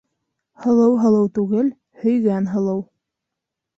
[0.63, 1.71] Һылыу һылыу түгел,
[2.05, 2.85] һөйгән һылыу.